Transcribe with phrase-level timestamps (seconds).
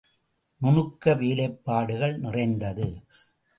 [0.61, 2.89] நுணுக்க வேலைப்பாடுகள் நிறைந்தது.